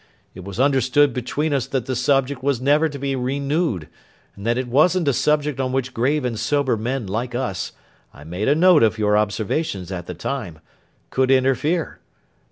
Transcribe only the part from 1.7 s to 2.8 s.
the subject was